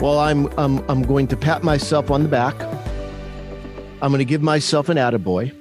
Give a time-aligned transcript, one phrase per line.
[0.00, 2.60] Well, I'm I'm I'm going to pat myself on the back.
[4.02, 5.54] I'm going to give myself an attaboy.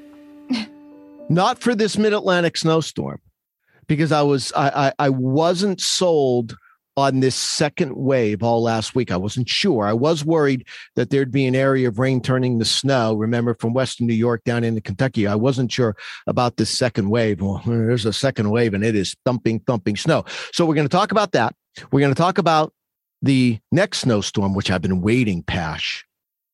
[1.29, 3.21] Not for this mid-Atlantic snowstorm,
[3.87, 6.57] because I was I, I I wasn't sold
[6.95, 9.11] on this second wave all last week.
[9.11, 9.85] I wasn't sure.
[9.85, 13.15] I was worried that there'd be an area of rain turning to snow.
[13.15, 15.25] Remember from Western New York down into Kentucky.
[15.25, 15.95] I wasn't sure
[16.27, 17.41] about this second wave.
[17.41, 20.25] Well, there's a second wave and it is thumping, thumping snow.
[20.51, 21.55] So we're going to talk about that.
[21.91, 22.73] We're going to talk about
[23.23, 26.05] the next snowstorm, which I've been waiting, Pash.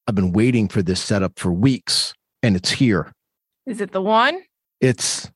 [0.07, 3.11] I've been waiting for this setup for weeks and it's here.
[3.65, 4.41] Is it the one?
[4.79, 5.29] It's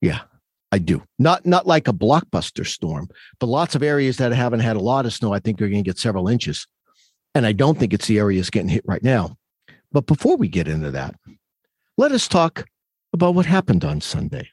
[0.00, 0.22] yeah,
[0.70, 1.02] I do.
[1.18, 3.08] Not not like a blockbuster storm,
[3.38, 5.82] but lots of areas that haven't had a lot of snow, I think are going
[5.82, 6.66] to get several inches.
[7.34, 9.36] And I don't think it's the areas getting hit right now.
[9.92, 11.14] But before we get into that,
[11.96, 12.64] let us talk
[13.12, 14.50] about what happened on Sunday.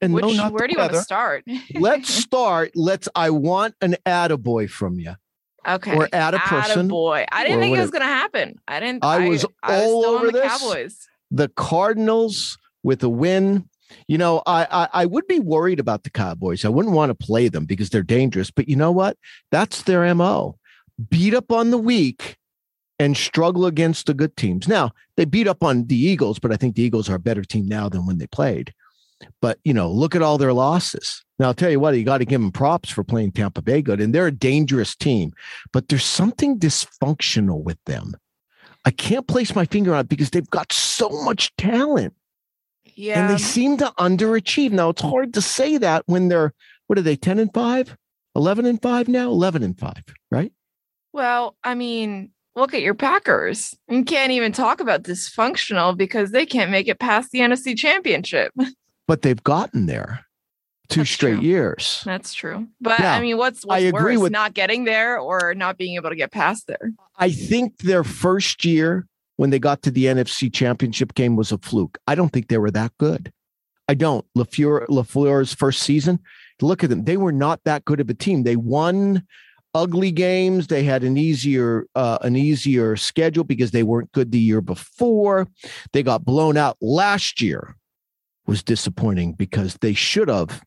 [0.00, 1.44] And Which, no, where do you want to start?
[1.74, 2.72] Let's start.
[2.74, 3.08] Let's.
[3.14, 5.14] I want an attaboy from you.
[5.66, 5.94] Okay.
[5.94, 7.24] or add a person, boy.
[7.30, 8.58] I didn't think it was going to happen.
[8.68, 9.04] I didn't.
[9.04, 10.58] I was I was all still over on the this.
[10.58, 11.08] Cowboys.
[11.30, 13.68] The Cardinals with a win.
[14.08, 16.64] You know, I, I I would be worried about the Cowboys.
[16.64, 18.50] I wouldn't want to play them because they're dangerous.
[18.50, 19.16] But you know what?
[19.50, 20.58] That's their mo.
[21.10, 22.36] Beat up on the weak
[22.98, 24.68] and struggle against the good teams.
[24.68, 27.42] Now they beat up on the Eagles, but I think the Eagles are a better
[27.42, 28.72] team now than when they played.
[29.40, 31.24] But you know, look at all their losses.
[31.38, 33.82] Now I'll tell you what, you got to give them props for playing Tampa Bay
[33.82, 35.32] good, and they're a dangerous team.
[35.72, 38.14] But there's something dysfunctional with them.
[38.84, 42.14] I can't place my finger on it because they've got so much talent
[42.94, 43.20] Yeah.
[43.20, 44.72] and they seem to underachieve.
[44.72, 46.52] Now it's hard to say that when they're
[46.86, 47.96] what are they 10 and 5?
[48.36, 49.28] 11 and 5 now?
[49.30, 49.92] 11 and 5,
[50.30, 50.52] right?
[51.12, 53.74] well, I mean, look at your Packers.
[53.88, 58.52] You can't even talk about dysfunctional because they can't make it past the NFC Championship.
[59.06, 60.26] But they've gotten there
[60.88, 61.42] two That's straight true.
[61.42, 62.02] years.
[62.04, 62.68] That's true.
[62.80, 65.94] But Now, I mean, what's, I agree worse, with- not getting there or not being
[65.96, 66.92] able to get past there?
[67.18, 69.06] I think their first year
[69.36, 71.98] when they got to the NFC championship game was a fluke.
[72.06, 73.32] I don't think they were that good.
[73.88, 74.24] I don't.
[74.36, 76.20] LaFleur, LaFleur's first season,
[76.62, 77.04] look at them.
[77.04, 78.42] They were not that good of a team.
[78.44, 79.26] They won
[79.74, 80.68] ugly games.
[80.68, 85.48] They had an easier uh, an easier schedule because they weren't good the year before.
[85.92, 87.76] They got blown out last year.
[88.46, 90.62] Was disappointing because they should have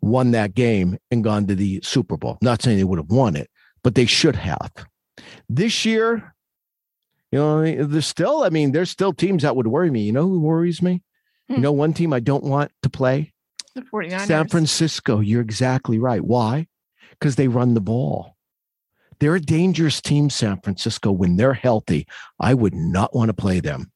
[0.00, 2.38] won that game and gone to the Super Bowl.
[2.40, 3.50] Not saying they would have won it,
[3.82, 4.70] but they should have.
[5.48, 6.34] This year,
[7.30, 10.02] you know, there's still, I mean, there's still teams that would worry me.
[10.02, 11.02] You know who worries me?
[11.48, 11.62] You Hmm.
[11.62, 13.32] know, one team I don't want to play?
[13.74, 14.26] The 49ers.
[14.26, 15.20] San Francisco.
[15.20, 16.24] You're exactly right.
[16.24, 16.66] Why?
[17.10, 18.36] Because they run the ball.
[19.20, 21.10] They're a dangerous team, San Francisco.
[21.12, 22.06] When they're healthy,
[22.40, 23.90] I would not want to play them.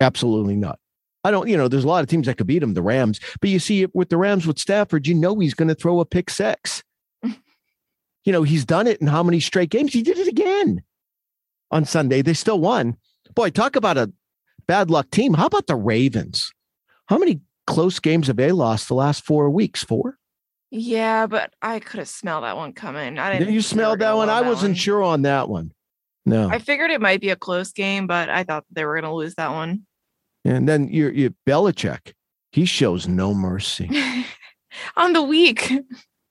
[0.00, 0.78] Absolutely not.
[1.24, 3.20] I don't, you know, there's a lot of teams that could beat them, the Rams.
[3.40, 6.04] But you see, with the Rams with Stafford, you know he's going to throw a
[6.04, 6.82] pick six.
[7.22, 9.92] you know, he's done it in how many straight games?
[9.92, 10.82] He did it again
[11.70, 12.22] on Sunday.
[12.22, 12.96] They still won.
[13.34, 14.12] Boy, talk about a
[14.66, 15.34] bad luck team.
[15.34, 16.52] How about the Ravens?
[17.06, 19.84] How many close games have they lost the last four weeks?
[19.84, 20.18] Four?
[20.70, 23.18] Yeah, but I could have smelled that one coming.
[23.18, 23.40] I didn't.
[23.40, 24.30] you think they were smelled that one.
[24.30, 24.76] I that wasn't one.
[24.76, 25.72] sure on that one.
[26.24, 26.48] No.
[26.48, 29.14] I figured it might be a close game, but I thought they were going to
[29.14, 29.82] lose that one.
[30.44, 32.12] And then you you Belichick,
[32.50, 33.88] he shows no mercy.
[34.96, 35.70] On the week.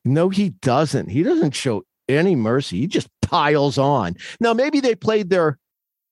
[0.03, 1.09] No, he doesn't.
[1.09, 2.79] He doesn't show any mercy.
[2.79, 4.15] He just piles on.
[4.39, 5.57] Now maybe they played their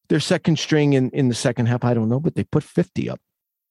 [0.09, 1.83] their second string in in the second half.
[1.83, 3.19] I don't know, but they put 50 up.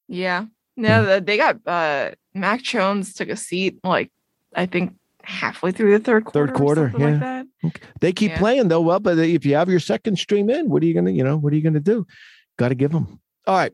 [0.09, 0.47] Yeah.
[0.77, 4.11] No, the- they got uh Mac Jones took a seat like
[4.55, 6.47] I think halfway through the third quarter.
[6.49, 7.19] Third quarter, like yeah.
[7.63, 7.81] that.
[8.01, 8.39] They keep Yeah.
[8.39, 8.81] playing though.
[8.81, 11.37] Well, but if you have your second string in, what are you gonna, you know,
[11.37, 12.07] what are you gonna do?
[12.57, 13.21] Got to give them.
[13.47, 13.73] All right.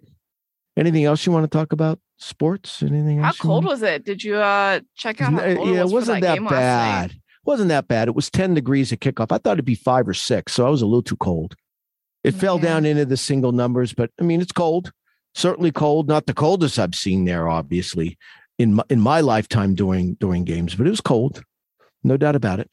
[0.76, 2.00] Anything else you want to talk about?
[2.18, 2.82] Sports?
[2.82, 4.04] Anything How cold was it?
[4.04, 6.44] Did you uh check out cold yeah, it was it wasn't for that, that, game
[6.44, 7.08] last night?
[7.08, 7.14] bad.
[7.44, 8.08] wasn't that bad.
[8.08, 9.32] It was 10 degrees at kickoff.
[9.32, 11.54] I thought it'd be five or six, so I was a little too cold.
[12.24, 14.90] It fell down into the single numbers, but I mean, it's cold.
[15.34, 16.08] Certainly cold.
[16.08, 18.16] Not the coldest I've seen there, obviously,
[18.58, 21.42] in my, in my lifetime during during games, but it was cold,
[22.02, 22.70] no doubt about it.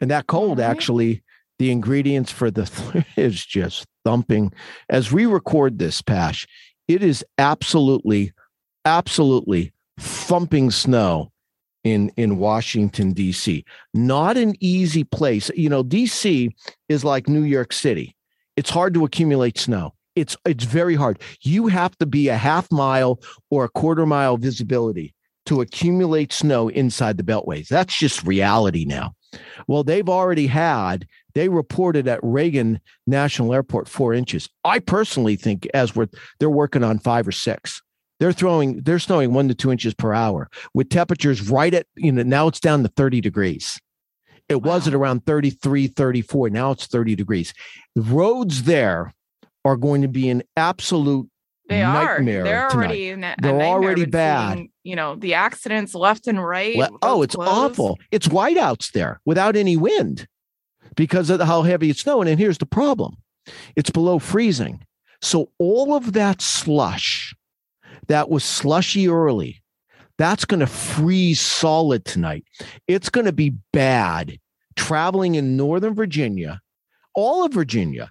[0.00, 0.70] And that cold, Alright.
[0.70, 1.22] actually,
[1.58, 4.52] the ingredients for the is just thumping.
[4.88, 6.46] As we record this, Pash,
[6.90, 8.32] it is absolutely,
[8.84, 11.30] absolutely thumping snow
[11.84, 13.64] in in Washington D.C.
[13.94, 15.50] Not an easy place.
[15.54, 16.50] You know, D.C.
[16.88, 18.16] is like New York City.
[18.56, 19.94] It's hard to accumulate snow.
[20.16, 21.20] It's it's very hard.
[21.42, 23.20] You have to be a half mile
[23.50, 25.14] or a quarter mile visibility
[25.46, 27.68] to accumulate snow inside the beltways.
[27.68, 29.12] That's just reality now.
[29.66, 34.48] Well, they've already had, they reported at Reagan National Airport four inches.
[34.64, 37.82] I personally think as we're they're working on five or six.
[38.18, 42.12] They're throwing, they're snowing one to two inches per hour with temperatures right at, you
[42.12, 43.80] know, now it's down to 30 degrees.
[44.50, 44.74] It wow.
[44.74, 46.50] was at around 33, 34.
[46.50, 47.54] Now it's 30 degrees.
[47.94, 49.14] The roads there
[49.64, 51.29] are going to be an absolute
[51.70, 52.40] they nightmare.
[52.40, 52.44] Are.
[52.44, 52.84] They're tonight.
[52.84, 53.38] already in that.
[53.40, 54.54] They're already bad.
[54.54, 56.76] Seeing, you know the accidents left and right.
[56.76, 57.98] Le- oh, it's awful.
[58.10, 60.26] It's whiteouts there without any wind
[60.96, 62.28] because of how heavy it's snowing.
[62.28, 63.16] And here's the problem:
[63.76, 64.84] it's below freezing.
[65.22, 67.34] So all of that slush
[68.08, 69.62] that was slushy early,
[70.18, 72.44] that's going to freeze solid tonight.
[72.88, 74.38] It's going to be bad
[74.76, 76.60] traveling in Northern Virginia,
[77.14, 78.10] all of Virginia,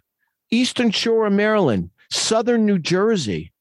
[0.51, 3.51] Eastern Shore of Maryland, Southern New Jersey,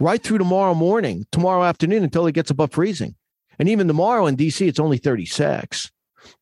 [0.00, 3.14] right through tomorrow morning, tomorrow afternoon until it gets above freezing.
[3.58, 5.90] And even tomorrow in DC, it's only 36.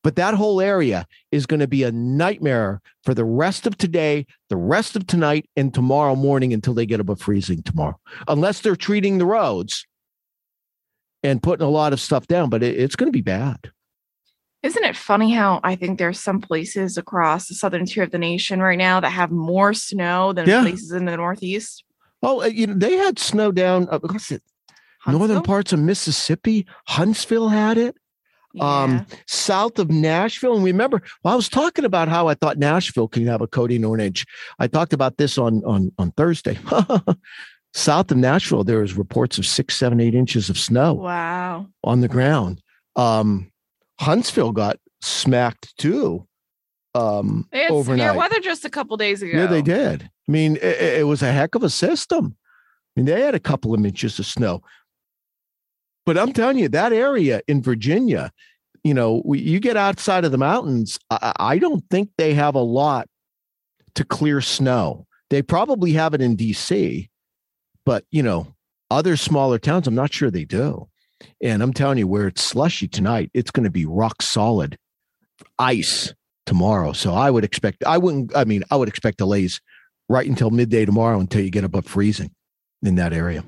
[0.03, 4.27] But that whole area is going to be a nightmare for the rest of today,
[4.49, 7.99] the rest of tonight, and tomorrow morning until they get above freezing tomorrow,
[8.29, 9.87] unless they're treating the roads
[11.23, 12.49] and putting a lot of stuff down.
[12.49, 13.73] But it, it's going to be bad.
[14.63, 18.19] Isn't it funny how I think there's some places across the southern tier of the
[18.19, 20.63] nation right now that have more snow than yeah.
[20.63, 21.85] places in the northeast?
[22.23, 23.89] Oh, uh, you know, they had snow down.
[23.91, 23.99] Uh?
[25.07, 26.67] Northern parts of Mississippi.
[26.87, 27.97] Huntsville had it.
[28.61, 28.99] Um, yeah.
[28.99, 30.55] Um, south of Nashville.
[30.55, 33.85] And remember, well, I was talking about how I thought Nashville can have a coating
[33.85, 34.27] orange.
[34.59, 36.59] I talked about this on on on Thursday.
[37.75, 40.95] south of Nashville, there was reports of six, seven, eight inches of snow.
[40.95, 41.67] Wow.
[41.83, 42.63] On the ground.
[42.95, 43.52] Um,
[44.03, 46.27] Huntsville got smacked too.
[46.95, 48.09] Um, they had overnight.
[48.09, 49.39] severe weather just a couple days ago.
[49.39, 50.11] Yeah, they did.
[50.29, 52.37] I mean, it, it was a heck of a system.
[52.37, 54.63] I mean, they had a couple of inches of snow.
[56.05, 58.33] But I'm telling you, that area in Virginia,
[58.85, 62.61] you know, you get outside of the mountains, I, I don't think they have a
[62.61, 63.09] lot
[63.95, 65.07] to clear snow.
[65.31, 67.09] They probably have it in DC,
[67.87, 68.55] but, you know,
[68.91, 70.89] other smaller towns, I'm not sure they do.
[71.43, 74.79] And I'm telling you, where it's slushy tonight, it's going to be rock solid
[75.59, 76.15] ice
[76.47, 76.93] tomorrow.
[76.93, 79.61] So I would expect, I wouldn't, I mean, I would expect delays
[80.09, 82.33] right until midday tomorrow until you get above freezing
[82.83, 83.45] in that area.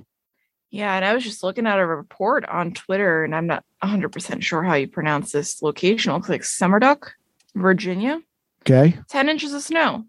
[0.70, 0.94] Yeah.
[0.94, 4.62] And I was just looking at a report on Twitter, and I'm not 100% sure
[4.62, 6.10] how you pronounce this location.
[6.10, 7.10] It looks like Sumerduck,
[7.54, 8.20] Virginia.
[8.62, 8.98] Okay.
[9.08, 10.04] 10 inches of snow.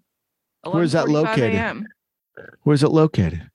[0.63, 1.85] Where's that located?
[2.63, 3.49] Where's it located?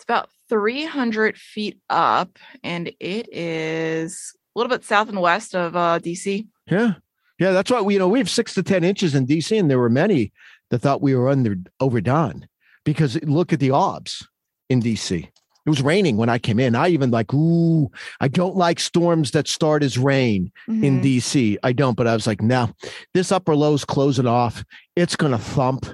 [0.00, 5.76] It's about 300 feet up, and it is a little bit south and west of
[5.76, 6.46] uh, DC.
[6.70, 6.94] Yeah.
[7.38, 9.70] Yeah, that's why we, you know, we have six to 10 inches in DC, and
[9.70, 10.32] there were many
[10.70, 12.48] that thought we were under overdone
[12.82, 14.26] because look at the obs
[14.70, 15.22] in DC.
[15.22, 16.74] It was raining when I came in.
[16.74, 20.82] I even like, ooh, I don't like storms that start as rain mm-hmm.
[20.82, 21.58] in DC.
[21.62, 22.70] I don't, but I was like, no,
[23.12, 24.64] this upper low's closing off.
[24.96, 25.84] It's going to thump.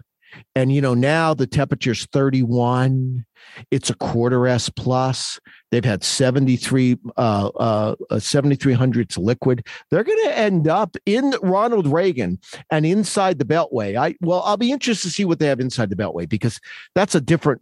[0.55, 3.27] And, you know, now the temperature's 31.
[3.71, 5.39] It's a quarter S plus.
[5.71, 9.67] They've had 73, uh, uh, 7,300s liquid.
[9.91, 12.39] They're going to end up in Ronald Reagan
[12.71, 13.97] and inside the Beltway.
[13.97, 16.61] I well, I'll be interested to see what they have inside the Beltway because
[16.95, 17.61] that's a different.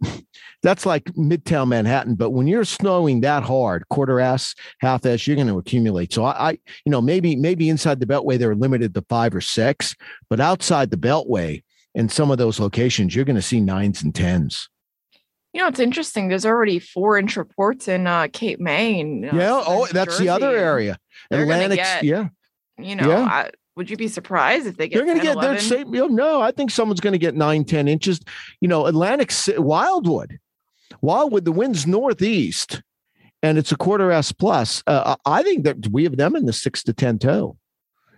[0.63, 2.15] That's like Midtown Manhattan.
[2.15, 6.11] But when you're snowing that hard, quarter S, half S, you're going to accumulate.
[6.11, 6.51] So I, I,
[6.85, 9.95] you know, maybe maybe inside the Beltway they're limited to five or six,
[10.27, 11.61] but outside the Beltway
[11.95, 14.69] in some of those locations, you're going to see nines and tens.
[15.53, 16.27] You know, it's interesting.
[16.27, 18.99] There's already four inch reports in uh, Cape May.
[18.99, 19.63] And, uh, yeah.
[19.65, 20.25] Oh, that's Jersey.
[20.25, 20.99] the other area.
[21.31, 21.79] Atlantic.
[22.03, 22.27] yeah.
[22.77, 23.23] You know, yeah.
[23.23, 24.97] I, would you be surprised if they get?
[24.97, 25.39] They're going to get.
[25.39, 25.93] They're same.
[25.93, 28.19] You know, no, I think someone's going to get nine, 10 inches.
[28.59, 30.39] You know, Atlantic Wildwood,
[31.01, 31.45] Wildwood.
[31.45, 32.81] The wind's northeast,
[33.41, 34.83] and it's a quarter S plus.
[34.87, 37.57] Uh, I think that we have them in the six to ten toe.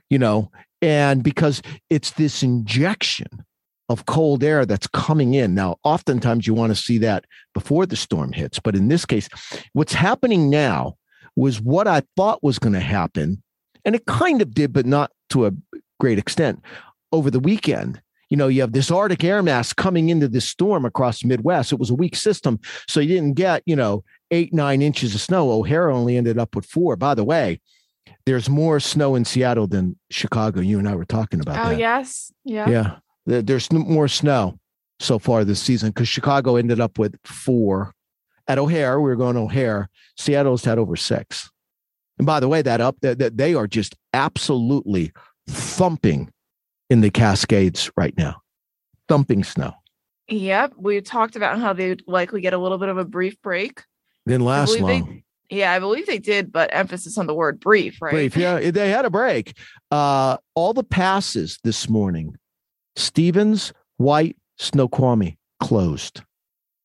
[0.09, 3.45] You know, and because it's this injection
[3.89, 5.55] of cold air that's coming in.
[5.55, 9.29] Now, oftentimes you want to see that before the storm hits, but in this case,
[9.73, 10.97] what's happening now
[11.35, 13.41] was what I thought was going to happen,
[13.85, 15.51] and it kind of did, but not to a
[15.99, 16.61] great extent
[17.11, 18.01] over the weekend.
[18.29, 21.71] You know, you have this Arctic air mass coming into this storm across the Midwest.
[21.71, 25.21] It was a weak system, so you didn't get, you know, eight, nine inches of
[25.21, 25.49] snow.
[25.49, 26.97] O'Hare only ended up with four.
[26.97, 27.61] By the way,
[28.25, 30.59] there's more snow in Seattle than Chicago.
[30.59, 31.79] You and I were talking about oh, that.
[31.79, 32.33] yes.
[32.43, 32.69] Yeah.
[32.69, 32.95] Yeah.
[33.27, 34.57] There's more snow
[34.99, 37.93] so far this season because Chicago ended up with four.
[38.47, 39.89] At O'Hare, we were going O'Hare.
[40.15, 41.51] Seattle's had over six.
[42.17, 45.11] And by the way, that up that they are just absolutely
[45.47, 46.31] thumping
[46.89, 48.41] in the Cascades right now,
[49.09, 49.73] thumping snow.
[50.29, 53.41] Yep, we talked about how they would likely get a little bit of a brief
[53.41, 53.83] break.
[54.25, 55.23] Didn't last long.
[55.49, 58.11] They, yeah, I believe they did, but emphasis on the word brief, right?
[58.11, 59.57] Brief, yeah, they had a break.
[59.91, 62.35] Uh, all the passes this morning,
[62.97, 66.21] Stevens, White, Snoqualmie closed.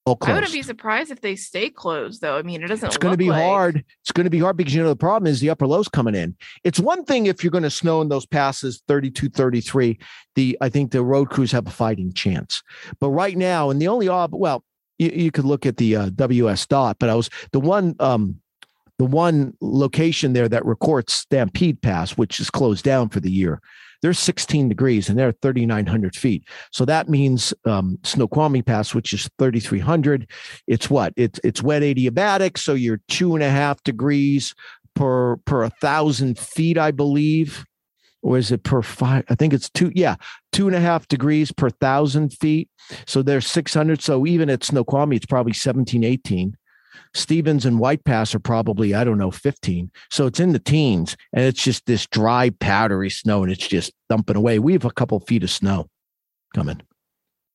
[0.05, 0.33] All closed.
[0.33, 2.37] I wouldn't be surprised if they stay closed, though.
[2.37, 2.89] I mean, it doesn't.
[2.89, 3.43] It's going to be like...
[3.43, 3.85] hard.
[4.03, 6.17] It's going to be hard because you know the problem is the upper lows coming
[6.17, 6.37] in.
[6.65, 9.99] It's one thing if you're going to snow in those passes 32, 33.
[10.35, 12.63] The I think the road crews have a fighting chance.
[12.99, 14.65] But right now, and the only well,
[14.99, 18.41] you, you could look at the uh, WS dot, but I was the one um
[18.99, 23.61] the one location there that records Stampede Pass, which is closed down for the year
[24.03, 26.45] they're 16 degrees and they're 3,900 feet.
[26.73, 30.29] So that means um, Snoqualmie Pass, which is 3,300.
[30.67, 31.13] It's what?
[31.17, 32.59] It's it's wet adiabatic.
[32.59, 34.55] So you're two and a half degrees
[34.95, 37.65] per per a thousand feet, I believe.
[38.25, 39.25] Or is it per five?
[39.29, 39.91] I think it's two.
[39.95, 40.15] Yeah,
[40.53, 42.69] two and a half degrees per thousand feet.
[43.07, 44.01] So there's 600.
[44.01, 46.57] So even at Snoqualmie, it's probably 17, 18.
[47.15, 49.91] Stevens and White Pass are probably, I don't know, 15.
[50.11, 53.93] So it's in the teens and it's just this dry, powdery snow and it's just
[54.09, 54.59] dumping away.
[54.59, 55.89] We have a couple feet of snow
[56.55, 56.81] coming.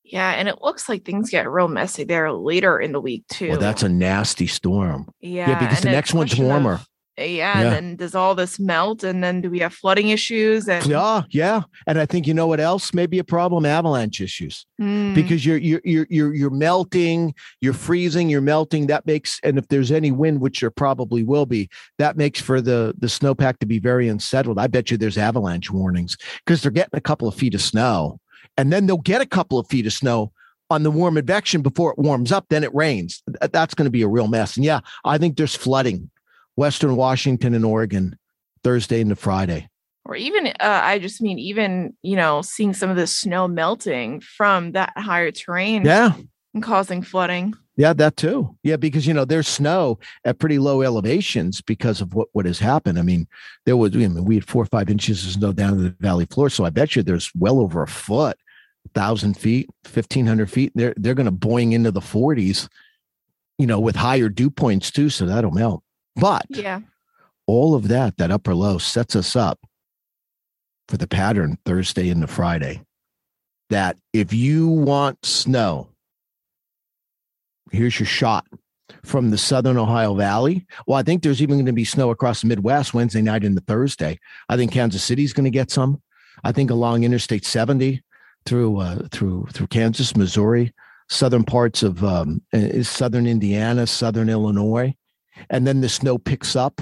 [0.04, 3.50] Yeah, and it looks like things get real messy there later in the week too.
[3.50, 5.10] Well, that's a nasty storm.
[5.20, 6.76] Yeah, yeah because the next one's warmer.
[6.76, 10.10] Of, yeah, yeah, and then does all this melt, and then do we have flooding
[10.10, 10.70] issues?
[10.70, 14.22] And yeah, yeah, and I think you know what else may be a problem: avalanche
[14.22, 15.16] issues, mm.
[15.16, 18.88] because you're you're you're you're you're melting, you're freezing, you're melting.
[18.88, 22.62] That makes, and if there's any wind, which there probably will be, that makes for
[22.62, 24.60] the the snowpack to be very unsettled.
[24.60, 28.20] I bet you there's avalanche warnings because they're getting a couple of feet of snow,
[28.58, 30.32] and then they'll get a couple of feet of snow
[30.70, 32.46] on the warm advection before it warms up.
[32.50, 33.24] Then it rains.
[33.52, 34.56] That's going to be a real mess.
[34.56, 36.12] And yeah, I think there's flooding
[36.58, 38.18] Western Washington and Oregon
[38.64, 39.70] Thursday into Friday.
[40.04, 44.22] Or even, uh, I just mean, even, you know, seeing some of the snow melting
[44.22, 45.86] from that higher terrain.
[45.86, 46.14] Yeah.
[46.54, 47.54] And causing flooding.
[47.76, 48.58] Yeah, that too.
[48.64, 52.58] Yeah, because you know there's snow at pretty low elevations because of what what has
[52.58, 52.98] happened.
[52.98, 53.28] I mean,
[53.66, 55.96] there was I mean, we had four or five inches of snow down to the
[56.00, 58.40] valley floor, so I bet you there's well over a foot,
[58.96, 60.72] thousand feet, fifteen hundred feet.
[60.74, 62.68] They're they're going to boing into the forties,
[63.60, 65.12] you know, with higher dew points too.
[65.12, 65.84] So that'll melt.
[66.18, 66.82] But yeah,
[67.46, 69.60] all of that, that upper low sets us up
[70.88, 72.82] for the pattern Thursday into Friday.
[73.70, 75.90] That if you want snow,
[77.72, 78.46] here's your shot
[79.04, 80.66] from the southern Ohio Valley.
[80.86, 83.62] Well, I think there's even going to be snow across the Midwest Wednesday night into
[83.62, 84.20] Thursday.
[84.48, 86.02] I think Kansas City's going to get some.
[86.44, 88.02] I think along Interstate 70
[88.46, 90.74] through uh, through through Kansas, Missouri,
[91.10, 94.96] southern parts of um, eh, southern Indiana, southern Illinois
[95.50, 96.82] and then the snow picks up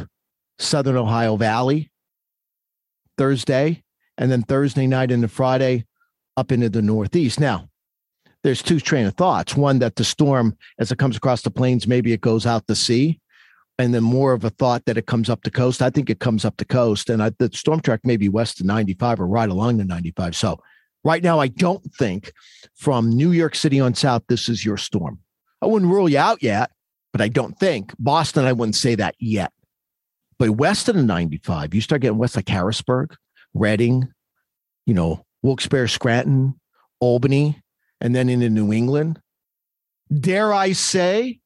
[0.57, 1.91] southern Ohio Valley
[3.17, 3.83] Thursday,
[4.17, 5.85] and then Thursday night into Friday
[6.37, 7.39] up into the Northeast.
[7.39, 7.69] Now,
[8.43, 9.55] there's two train of thoughts.
[9.55, 12.75] One that the storm, as it comes across the plains, maybe it goes out to
[12.75, 13.19] sea,
[13.79, 15.81] and then more of a thought that it comes up the coast.
[15.81, 18.59] I think it comes up the coast, and I, the storm track may be west
[18.59, 20.35] of 95 or right along the 95.
[20.35, 20.59] So
[21.03, 22.31] right now, I don't think
[22.75, 25.19] from New York City on south, this is your storm.
[25.61, 26.71] I wouldn't rule you out yet,
[27.15, 29.53] but I don't think Boston, I wouldn't say that yet.
[30.37, 33.15] But west of the 95, you start getting west like Harrisburg,
[33.53, 34.11] Reading,
[34.85, 36.59] you know, Wilkes-Barre, Scranton,
[36.99, 37.61] Albany,
[38.01, 39.21] and then into New England.
[40.13, 41.39] Dare I say,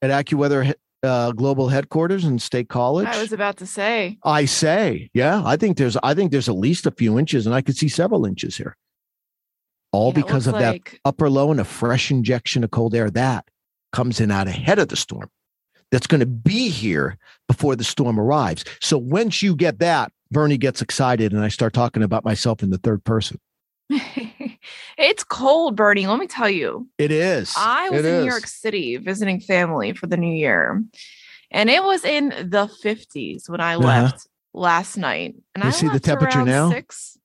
[0.00, 0.72] at AccuWeather
[1.02, 3.08] uh, global headquarters in State College.
[3.08, 4.16] I was about to say.
[4.24, 7.54] I say, yeah, I think there's, I think there's at least a few inches, and
[7.54, 8.74] I could see several inches here.
[9.92, 10.92] All yeah, because of like...
[10.92, 13.10] that upper low and a fresh injection of cold air.
[13.10, 13.44] That
[13.92, 15.30] comes in out ahead of the storm
[15.90, 18.64] that's going to be here before the storm arrives.
[18.80, 22.70] So once you get that, Bernie gets excited and I start talking about myself in
[22.70, 23.38] the third person.
[24.98, 26.06] it's cold, Bernie.
[26.06, 26.88] Let me tell you.
[26.98, 27.54] It is.
[27.56, 28.24] I was it in is.
[28.24, 30.82] New York City visiting family for the new year,
[31.52, 33.86] and it was in the 50s when I uh-huh.
[33.86, 35.36] left last night.
[35.54, 36.70] And you I see the temperature now?
[36.70, 37.16] Six.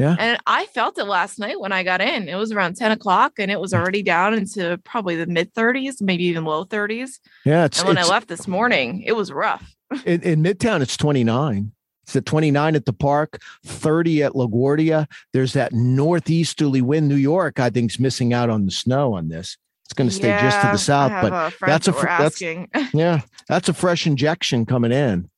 [0.00, 0.16] Yeah.
[0.18, 2.28] And I felt it last night when I got in.
[2.28, 6.00] It was around 10 o'clock and it was already down into probably the mid 30s,
[6.00, 7.18] maybe even low 30s.
[7.44, 7.64] Yeah.
[7.64, 9.74] and when I left this morning, it was rough.
[10.06, 11.72] in, in Midtown, it's 29.
[12.04, 15.06] It's at 29 at the park, 30 at LaGuardia.
[15.32, 17.08] There's that northeasterly wind.
[17.08, 19.56] New York, I think, is missing out on the snow on this.
[19.84, 22.40] It's going to stay yeah, just to the south, but that's a fr- that's,
[22.94, 25.28] yeah, that's a fresh injection coming in.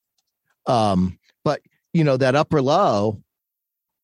[0.66, 1.60] Um, but
[1.94, 3.21] you know that upper low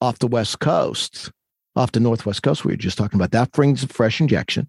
[0.00, 1.31] off the west coast,
[1.76, 4.69] off the northwest coast, we were just talking about, that brings a fresh injection.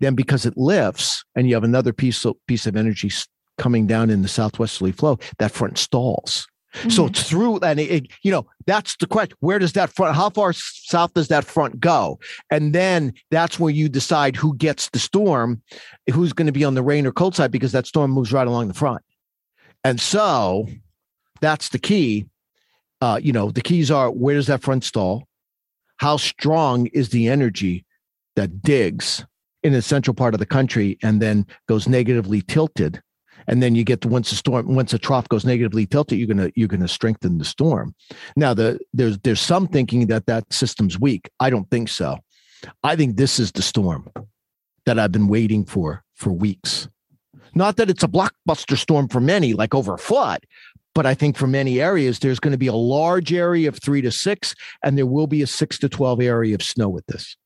[0.00, 3.10] Then because it lifts and you have another piece of, piece of energy
[3.58, 6.46] coming down in the southwesterly flow, that front stalls.
[6.88, 7.10] So Mhm.
[7.10, 9.36] it's through, and it, it- you know, that's the question.
[9.40, 12.20] Where does that front, how far south does that front go?
[12.50, 15.62] And then that's where you decide who gets the storm,
[16.12, 18.46] who's going to be on the rain or cold side, because that storm moves right
[18.46, 19.02] along the front.
[19.82, 20.68] And so
[21.40, 22.26] that's the key.
[23.00, 25.26] Uh, you know, the keys are where does that front stall?
[25.96, 27.84] How strong is the energy
[28.36, 29.24] that digs
[29.62, 33.02] in the central part of the country and then goes negatively tilted?
[33.46, 36.28] And then you get to once the storm, once the trough goes negatively tilted, you're
[36.28, 37.94] gonna you're gonna strengthen the storm.
[38.36, 41.30] Now, the there's there's some thinking that that system's weak.
[41.40, 42.18] I don't think so.
[42.82, 44.10] I think this is the storm
[44.84, 46.88] that I've been waiting for for weeks.
[47.54, 50.44] Not that it's a blockbuster storm for many, like over a flood,
[50.94, 54.02] but I think for many areas, there's going to be a large area of three
[54.02, 57.36] to six, and there will be a six to 12 area of snow with this.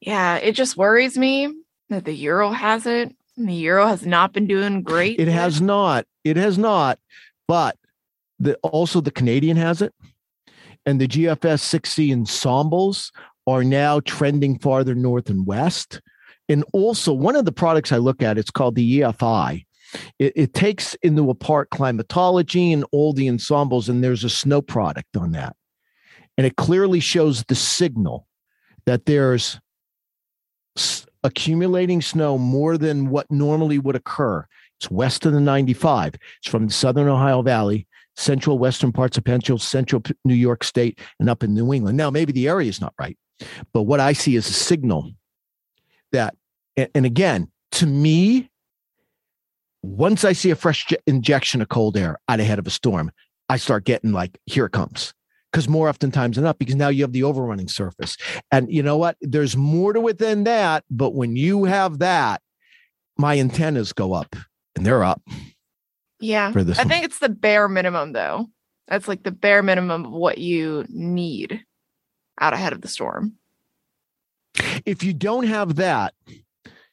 [0.00, 1.54] Yeah, it just worries me
[1.88, 3.14] that the euro has it.
[3.36, 5.18] And the euro has not been doing great.
[5.18, 6.06] It has not.
[6.24, 6.98] It has not.
[7.48, 7.76] But
[8.38, 9.94] the also the Canadian has it,
[10.84, 13.12] and the GFS 6C ensembles
[13.46, 16.00] are now trending farther north and west.
[16.48, 19.64] And also, one of the products I look at, it's called the EFI.
[20.18, 25.16] It, it takes into apart climatology and all the ensembles, and there's a snow product
[25.16, 25.56] on that.
[26.36, 28.26] And it clearly shows the signal
[28.86, 29.58] that there's
[31.22, 34.46] accumulating snow more than what normally would occur.
[34.78, 36.14] It's west of the 95.
[36.14, 40.98] It's from the southern Ohio Valley, central western parts of Pennsylvania, central New York State,
[41.18, 41.96] and up in New England.
[41.96, 43.18] Now, maybe the area is not right,
[43.72, 45.12] but what I see is a signal
[46.12, 46.34] that,
[46.76, 48.49] and again, to me,
[49.82, 53.10] once I see a fresh j- injection of cold air out ahead of a storm,
[53.48, 55.12] I start getting like, here it comes.
[55.50, 58.16] Because more oftentimes than not, because now you have the overrunning surface.
[58.52, 59.16] And you know what?
[59.20, 60.84] There's more to it than that.
[60.90, 62.40] But when you have that,
[63.18, 64.36] my antennas go up
[64.76, 65.20] and they're up
[66.20, 66.52] Yeah.
[66.52, 66.78] for this.
[66.78, 66.88] I one.
[66.88, 68.46] think it's the bare minimum though.
[68.86, 71.64] That's like the bare minimum of what you need
[72.40, 73.32] out ahead of the storm.
[74.86, 76.14] if you don't have that,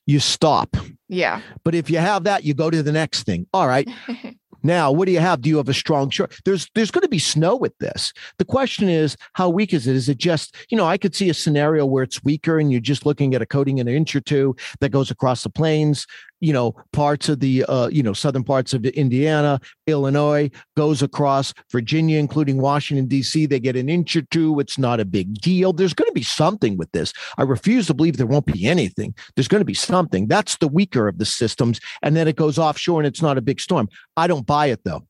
[0.08, 0.76] you stop.
[1.08, 1.42] Yeah.
[1.64, 3.46] But if you have that, you go to the next thing.
[3.54, 3.88] All right.
[4.64, 5.42] Now, what do you have?
[5.42, 6.30] Do you have a strong shore?
[6.44, 8.12] There's there's going to be snow with this.
[8.38, 9.96] The question is, how weak is it?
[9.96, 12.82] Is it just, you know, I could see a scenario where it's weaker and you're
[12.82, 16.06] just looking at a coating an inch or two that goes across the plains,
[16.40, 21.54] you know, parts of the uh, you know, southern parts of Indiana, Illinois, goes across
[21.72, 23.46] Virginia, including Washington, D.C.
[23.46, 24.60] They get an inch or two.
[24.60, 25.74] It's not a big deal.
[25.74, 27.14] There's going to be something with this.
[27.38, 29.16] I refuse to believe there won't be anything.
[29.36, 30.28] There's going to be something.
[30.28, 31.80] That's the weaker of the systems.
[32.02, 33.90] And then it goes offshore and it's not a big storm.
[34.16, 35.08] I don't buy it though.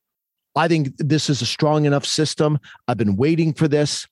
[0.55, 2.57] I think this is a strong enough system.
[2.87, 4.07] I've been waiting for this.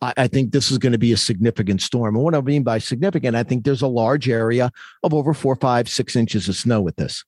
[0.00, 2.14] I, I think this is going to be a significant storm.
[2.16, 4.70] And what I mean by significant, I think there's a large area
[5.02, 7.24] of over four, five, six inches of snow with this.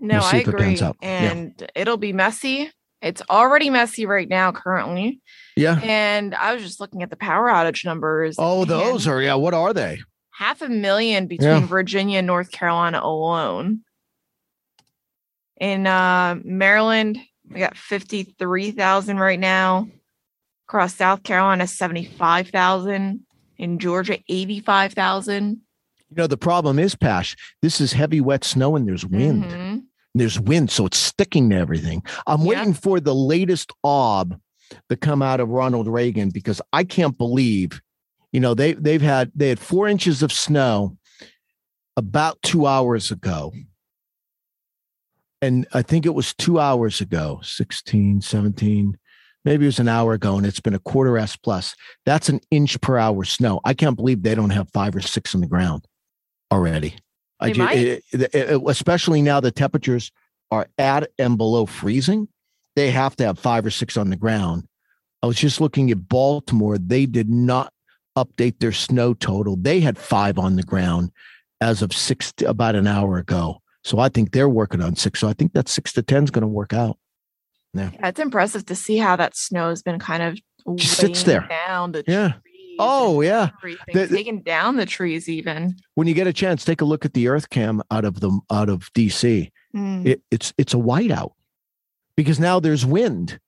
[0.00, 0.80] No, We'll I if it agree.
[0.80, 0.96] out.
[1.02, 1.08] Yeah.
[1.08, 2.70] And it'll be messy.
[3.02, 5.20] It's already messy right now, currently.
[5.56, 5.78] Yeah.
[5.82, 8.36] And I was just looking at the power outage numbers.
[8.38, 9.34] Oh, those are, yeah.
[9.34, 9.98] What are they?
[10.32, 11.66] half a million between Yeah.
[11.66, 13.80] Virginia and North Carolina alone.
[15.60, 17.18] In uh, Maryland,
[17.50, 19.88] we got 53,000 right now.
[20.68, 23.20] Across South Carolina, 75,000.
[23.56, 25.60] In Georgia, 85,000.
[26.10, 29.44] You know, the problem is, Pash, this is heavy, wet snow and there's wind.
[29.44, 29.82] Mhm.
[30.14, 32.02] There's wind, so it's sticking to everything.
[32.26, 32.46] I'm Yeah.
[32.48, 34.38] waiting for the latest ob
[34.90, 37.80] to come out of Ronald Reagan because I can't believe,
[38.30, 40.96] you know, they they've had they had four inches of snow
[41.96, 43.52] about two hours ago.
[45.42, 48.98] And I think it was two hours ago, 16, 17,
[49.44, 51.74] maybe it was an hour ago, and it's been a quarter S plus.
[52.06, 53.60] That's an inch per hour snow.
[53.64, 55.84] I can't believe they don't have five or six on the ground
[56.52, 56.96] already.
[57.40, 57.78] I They ju- might.
[57.78, 60.10] it- it- it- especially now the temperatures
[60.50, 62.28] are at and below freezing,
[62.74, 64.64] they have to have five or six on the ground.
[65.22, 66.78] I was just looking at Baltimore.
[66.78, 67.72] They did not
[68.16, 69.56] update their snow total.
[69.56, 71.10] They had five on the ground
[71.60, 73.60] as of six about an hour ago.
[73.84, 75.20] So I think they're working on six.
[75.20, 76.98] So I think that six to ten is going to work out.
[77.78, 80.38] Yeah, it's impressive to see how that snow has been kind of
[80.76, 81.46] Just sits there.
[81.48, 82.32] down the Yeah.
[82.32, 82.76] trees.
[82.80, 83.50] Oh yeah.
[83.92, 85.76] the- taking down the trees even.
[85.94, 88.38] When you get a chance, take a look at the Earth Cam out of the
[88.50, 89.50] out of DC.
[89.74, 90.06] Mm.
[90.06, 91.32] It, it's it's a whiteout
[92.16, 93.38] because now there's wind,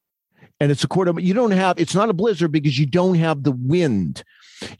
[0.60, 1.18] and it's a quarter.
[1.18, 1.78] You don't have.
[1.80, 4.22] It's not a blizzard because you don't have the wind.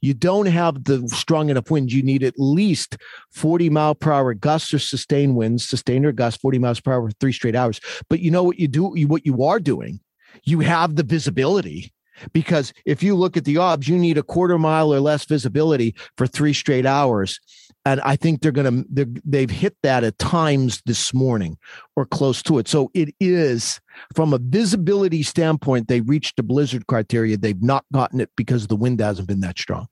[0.02, 1.90] You don't have the strong enough wind.
[1.90, 2.98] You need at least
[3.32, 7.08] 40 mile per hour gusts or sustained winds, sustained or gust 40 miles per hour
[7.08, 7.80] for three straight hours.
[8.10, 8.84] But you know what you do?
[9.06, 10.00] What you are doing?
[10.44, 11.92] You have the visibility
[12.34, 15.94] because if you look at the obs, you need a quarter mile or less visibility
[16.16, 17.40] for three straight hours.
[17.84, 21.56] And I think they're going to they've hit that at times this morning
[21.96, 22.68] or close to it.
[22.68, 23.80] So it is
[24.14, 27.36] from a visibility standpoint, they reached the blizzard criteria.
[27.36, 29.88] They've not gotten it because the wind hasn't been that strong.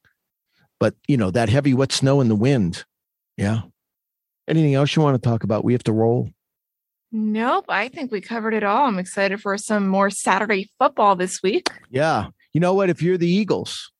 [0.78, 2.84] But you know that heavy wet snow and the wind,
[3.36, 3.62] yeah.
[4.46, 5.64] Anything else you want to talk about?
[5.64, 6.30] We have to roll.
[7.10, 8.86] Nope, I think we covered it all.
[8.86, 11.68] I'm excited for some more Saturday football this week.
[11.90, 12.28] Yeah.
[12.52, 12.90] You know what?
[12.90, 13.90] If you're the Eagles,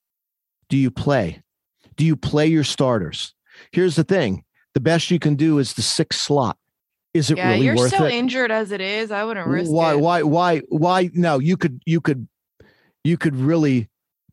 [0.69, 1.43] do you play?
[1.97, 3.35] Do you play your starters?
[3.73, 4.45] Here's the thing
[4.75, 6.57] the best you can do is the sixth slot.
[7.15, 8.13] Is it yeah, really you're worth so it?
[8.13, 9.11] injured as it is.
[9.11, 10.01] I wouldn't risk why, it.
[10.01, 11.03] why, why, why?
[11.03, 12.29] Why, no, you could, you could,
[13.03, 13.89] you could really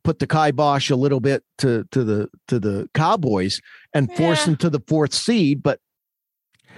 [0.05, 3.59] put the kibosh a little bit to to the to the Cowboys
[3.93, 5.61] and force them to the fourth seed.
[5.61, 5.79] But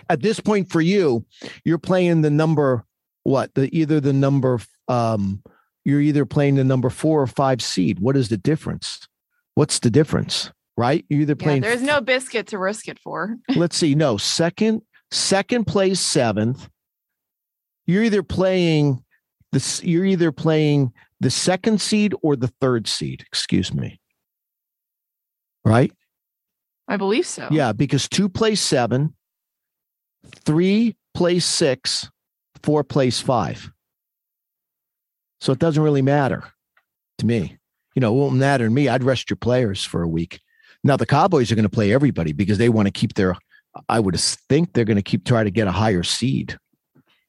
[0.09, 1.25] at this point for you,
[1.63, 2.85] you're playing the number
[3.23, 3.53] what?
[3.53, 5.43] The either the number um
[5.83, 7.99] you're either playing the number four or five seed.
[7.99, 9.07] What is the difference?
[9.55, 10.51] What's the difference?
[10.77, 11.03] Right?
[11.09, 11.63] You're either playing.
[11.63, 13.35] Yeah, there's no biscuit to risk it for.
[13.55, 16.69] let's see, no, second, second place seventh.
[17.87, 19.03] You're either playing
[19.51, 23.99] this, you're either playing the second seed or the third seed, excuse me.
[25.65, 25.91] Right?
[26.87, 27.47] I believe so.
[27.51, 29.15] Yeah, because two plays seven,
[30.45, 32.09] three plays six,
[32.63, 33.71] four plays five.
[35.41, 36.43] So it doesn't really matter
[37.17, 37.57] to me.
[37.95, 38.87] You know, it won't matter to me.
[38.87, 40.39] I'd rest your players for a week.
[40.87, 43.35] Now the Cowboys are going to play everybody because they want to keep their.
[43.89, 46.57] I would think they're going to keep try to get a higher seed.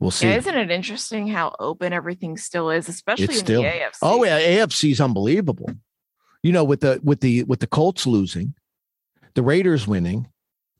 [0.00, 0.28] We'll see.
[0.28, 3.98] Yeah, isn't it interesting how open everything still is, especially It's in still- the AFC?
[4.00, 5.68] Oh yeah, AFC is unbelievable.
[6.42, 8.54] You know, with the with the with the Colts losing,
[9.34, 10.28] the Raiders winning,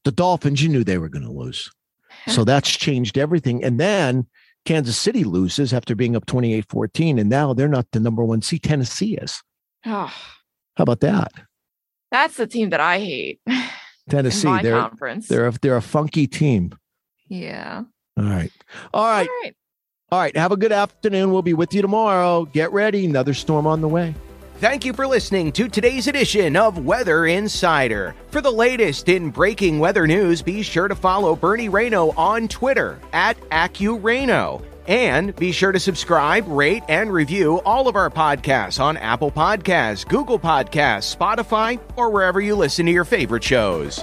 [0.05, 1.71] the Dolphins, you knew they were going to lose.
[2.29, 3.63] So that's changed everything.
[3.65, 4.27] And then
[4.65, 8.63] Kansas City loses after being up 28-14 and now they're not the number 1 seed
[8.65, 9.43] Tennessee is.
[9.87, 10.13] Oh,
[10.77, 11.33] How about that?
[12.11, 13.41] That's the team that I hate.
[13.47, 13.63] in
[14.09, 15.29] Tennessee, my they're conference.
[15.29, 16.73] they're a, they're a funky team.
[17.29, 17.83] yeah.
[18.17, 18.51] All right.
[18.93, 19.29] All right.
[19.29, 19.57] All right.
[20.11, 20.37] All right.
[20.37, 21.31] Have a good afternoon.
[21.31, 22.47] We'll be with you tomorrow.
[22.47, 23.05] Get ready.
[23.05, 24.15] Another storm on the way.
[24.57, 28.17] Thank you for listening to today's edition of Weather Insider.
[28.31, 32.99] For the latest in breaking weather news, be sure to follow Bernie Rayno on Twitter
[33.13, 34.61] at AccuRayno.
[34.89, 40.09] And be sure to subscribe, rate, and review all of our podcasts on Apple Podcasts,
[40.09, 44.03] Google Podcasts, Spotify, or wherever you listen to your favorite shows.